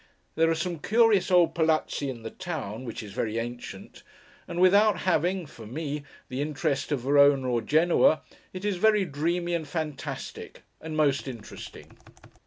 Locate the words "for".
5.45-5.67